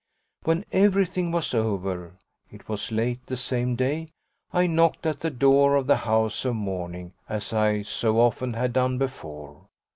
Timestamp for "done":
8.73-8.97